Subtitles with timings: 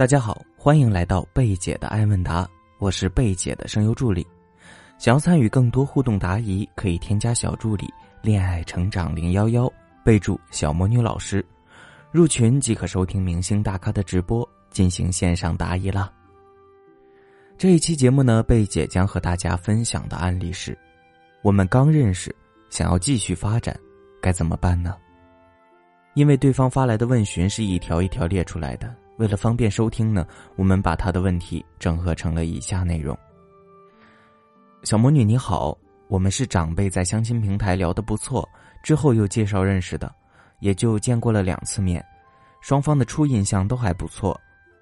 [0.00, 2.48] 大家好，欢迎来到贝姐的爱问答，
[2.78, 4.26] 我是贝姐的声优助理。
[4.96, 7.86] 想要参与更多互动答疑，可以添加小助理
[8.24, 9.70] “恋爱成长零幺幺”，
[10.02, 11.44] 备注“小魔女老师”，
[12.12, 16.10] 入群即可收听明星大咖的直播，进行线上答疑啦。
[17.58, 20.74] 这一期节目呢，贝姐将和大家分享的案例是：
[21.42, 22.34] 我们刚认识，
[22.70, 23.78] 想要继续发展，
[24.22, 24.96] 该怎么办呢？
[26.14, 28.96] 因为对方发来的问询是一条一条列出来的。
[29.20, 30.26] 为了方便收听呢，
[30.56, 33.14] 我们把他的问题整合成了以下内容。
[34.82, 35.76] 小魔女你好，
[36.08, 38.48] 我们是长辈在相亲平台聊得不错，
[38.82, 40.10] 之后又介绍认识的，
[40.60, 42.02] 也就见过了两次面，
[42.62, 44.40] 双方的初印象都还不错。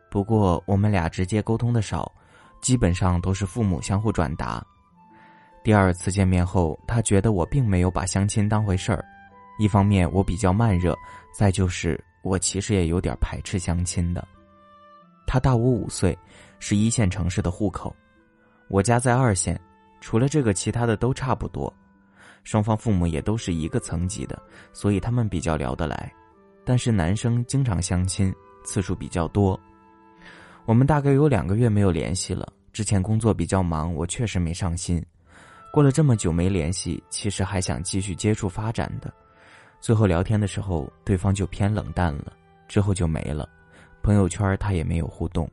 [0.09, 2.09] 不过我们俩直接沟通的少，
[2.61, 4.65] 基本上都是父母相互转达。
[5.65, 9.05] 第二次见面后，他觉得我并没有把相亲当回事儿，
[9.59, 10.97] 一方面我比较慢热，
[11.37, 12.01] 再就是。
[12.23, 14.27] 我其实也有点排斥相亲的。
[15.29, 16.19] 他大我五岁，
[16.59, 17.95] 是一线城市的户口，
[18.69, 19.61] 我家在二线，
[20.01, 21.71] 除了这个，其他的都差不多。
[22.45, 24.41] 双方父母也都是一个层级的，
[24.73, 26.11] 所以他们比较聊得来。
[26.65, 29.59] 但是男生经常相亲，次数比较多。
[30.65, 32.51] 我们大概有两个月没有联系了。
[32.73, 35.05] 之前工作比较忙，我确实没上心。
[35.71, 39.13] 过了这么久没联系，其实还想继续接触发展的。
[39.79, 42.33] 最后聊天的时候，对方就偏冷淡了，
[42.67, 43.47] 之后就没了，
[44.03, 45.49] 朋友圈他也没有互动。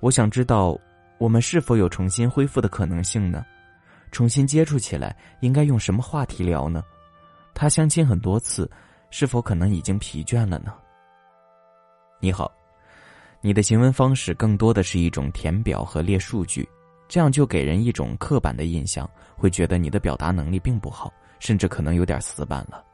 [0.00, 0.78] 我想知道，
[1.18, 3.44] 我们是否有重新恢复的可能性呢？
[4.10, 6.82] 重新接触起来，应该用什么话题聊呢？
[7.54, 8.70] 他相亲很多次，
[9.10, 10.74] 是否可能已经疲倦了呢？
[12.20, 12.52] 你好，
[13.40, 16.68] 你的行文方式更多的是一种填表和列数据，
[17.08, 22.84] 这样就给人一种刻板的印象，会觉得你的表达能力并不好，甚至可能有点死板了。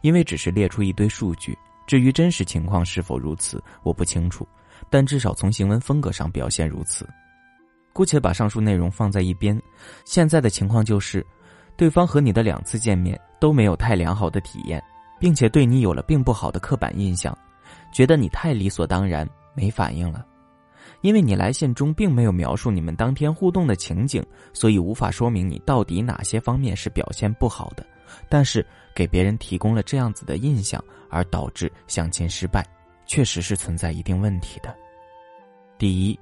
[0.00, 4.46] 因为只是列出一堆数据，至于真实情况是否如此，我不清楚。
[4.90, 7.08] 但至少从行文风格上表现如此。
[7.92, 9.60] 姑且把上述内容放在一边。
[10.04, 11.26] 现在的情况就是，
[11.76, 14.82] 对方和你的两次见面都没有太良好的体验，
[15.18, 17.36] 并且对你有了并不好的刻板印象，
[17.92, 20.24] 觉得你太理所当然，没反应了。
[21.00, 27.84] 因为你来信中并没有描述你们当天互动的情景，所以无法说明你到底哪些方面是表现不好的。
[28.28, 28.64] 但是
[28.94, 32.66] 给别人提供了这样子的印象，而导致相亲失败，
[33.06, 34.74] 确实是存在一定问题的。
[35.78, 36.18] 第一，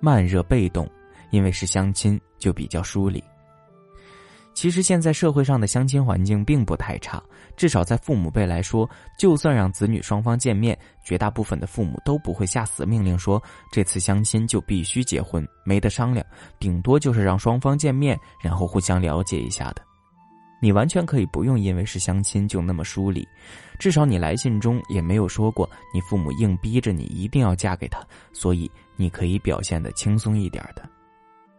[0.00, 0.88] 慢热被动，
[1.30, 3.22] 因为是相亲就比较疏离。
[4.54, 7.22] 其实现在社会上的相亲环境并不太差，
[7.56, 8.88] 至少在父母辈来说，
[9.18, 16.24] 就算让子女双方见面，绝大部分的父母都不会下死命令说这次相亲就必须结婚，没得商量，
[16.58, 19.82] 顶多就是让双方见面，然后互相了解一下的。
[20.62, 23.26] 你完全可以不用因为是相亲就那么疏离，
[23.80, 28.00] 至少你来信中也没有说过你父母硬逼着你一定要嫁给他，
[28.32, 30.88] 所以你可以表现的轻松一点的。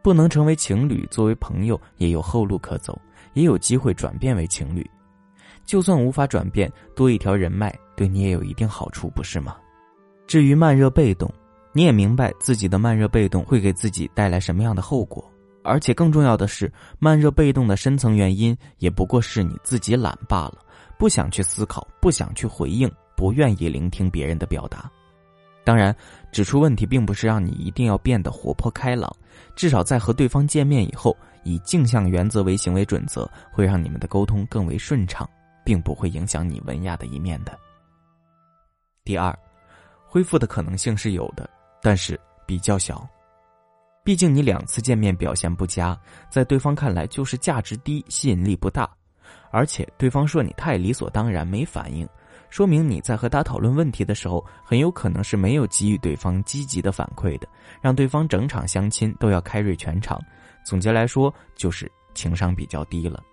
[0.02, 2.98] 不能成为情侣，作为朋友也有后路可走，
[3.34, 4.90] 也有机会转变为情侣。
[5.66, 9.58] 就算无法转变，多一条人脉对你也有一定好处，不是吗？
[10.26, 11.30] 至于慢热被动，
[11.74, 15.30] 你也明白自己的慢热被动会给自己带来什么样的后果。
[15.64, 20.58] 而且更重要的是，慢热被动的深层原因也不过是你自己懒罢了，
[20.98, 24.90] 不想去思考，不想去回应，不愿意聆听别人的表达。
[25.66, 25.96] 当然，
[26.32, 29.10] 指出问题并不是让你一定要变得活泼开朗，
[29.56, 35.30] 至少在和对方见面以后，以镜像原则为行为准则，会让你们的沟通更为顺畅，
[35.64, 37.58] 并不会影响你文雅的一面的。
[39.06, 39.34] 第二，
[40.06, 41.50] 恢复的可能性是有的，
[41.82, 43.08] 但是比较小。
[44.04, 45.98] 毕竟你两次见面表现不佳，
[46.30, 48.90] 在对方看来就是价值低、吸引力不大，
[49.50, 52.06] 而且对方说你太理所当然、没反应，
[52.50, 57.48] 说明你在和他讨论问题的时候，很有可能是没有给予对方积极的反馈的，
[57.82, 60.22] 让对方整场相亲都要开瑞全场。
[60.66, 63.24] 总结来说，就是情商比较低了。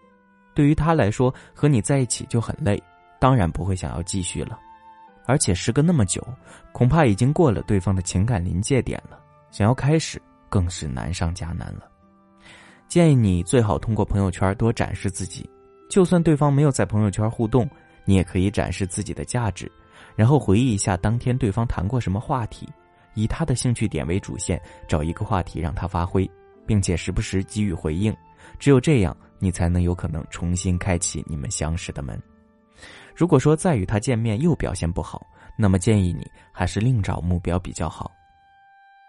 [0.54, 2.80] 对于他来说，和你在一起就很累，
[3.18, 4.56] 当然不会想要继续了。
[5.26, 6.24] 而且时隔那么久，
[6.70, 9.18] 恐怕已经过了对方的情感临界点了，
[9.50, 10.20] 想要开始。
[10.50, 11.90] 更是难上加难了。
[12.88, 15.48] 建议你最好通过朋友圈多展示自己，
[15.88, 17.66] 就算对方没有在朋友圈互动，
[18.04, 19.70] 你也可以展示自己的价值，
[20.16, 22.68] 然后回忆一下当天对方谈过什么话题，
[23.14, 26.28] 以他的兴趣点为主线，找一个话题让他发挥，
[26.66, 28.14] 并且时不时给予回应。
[28.58, 32.20] 只有这样，你才能有可能重新开启你们相识的门。
[33.14, 35.24] 如果说再与他见面又表现不好，
[35.56, 38.10] 那么建议你还是另找目标比较好。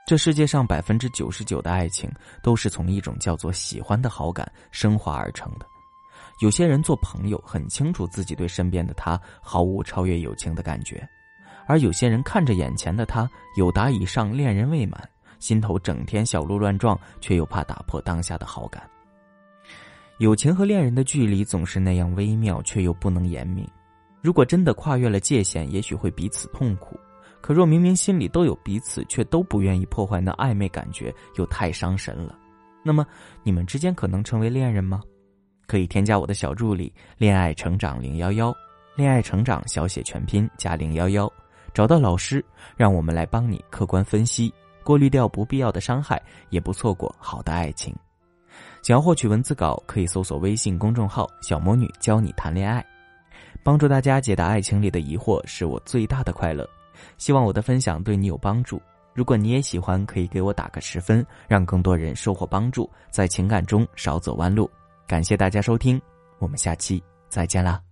[0.05, 2.11] 这世界上百分之九十九的爱情
[2.43, 5.65] 都是从一种叫做喜欢的好感升华而成的。
[6.41, 11.07] 有些人做朋友很清楚自己对身边的他毫无超越友情的感觉，
[11.67, 15.07] 而有些人看着眼前的他有达以上，恋人未满，
[15.39, 18.83] 心头整天小鹿乱撞，却又怕打破当下的好感。
[20.17, 23.67] 友情和恋人的距离总是那样微妙，却又不能言明。
[24.21, 26.99] 如果真的跨越了界限，也许会彼此痛苦。
[27.41, 32.37] 可若明明心里都有彼此，却都不愿意破坏那暧昧感觉，又太伤神了。
[32.83, 33.05] 那么，
[33.43, 35.01] 你们之间可能成为恋人吗？
[35.67, 38.53] 可以添加我的小助理“恋爱成长零幺幺”，
[38.95, 41.31] 恋爱成长小写全拼加零幺幺，
[41.73, 42.43] 找到老师，
[42.75, 44.53] 让我们来帮你客观分析，
[44.83, 47.95] 过滤掉不必要的伤害，也不错过好的爱情。
[48.81, 52.85] 想要获取文字稿，可以搜索微信公众号“小魔女教你谈恋爱”，
[53.63, 56.67] 帮助大家解答爱情里的疑惑，是我最大的快乐。
[57.17, 58.81] 希望我的分享对你有帮助。
[59.13, 64.69] 如果你也喜欢，可以给我打个十分，让更多人收获帮助，在情感中少走弯路。
[65.05, 66.01] 感谢大家收听，
[66.39, 67.90] 我们下期再见啦。